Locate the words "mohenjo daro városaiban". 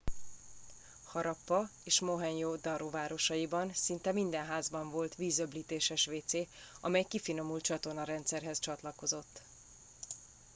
1.99-3.73